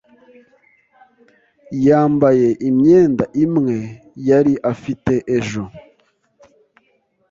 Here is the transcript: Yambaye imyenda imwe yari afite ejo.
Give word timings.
Yambaye 1.87 2.47
imyenda 2.69 3.25
imwe 3.45 3.77
yari 4.27 4.53
afite 4.71 5.13
ejo. 5.37 5.63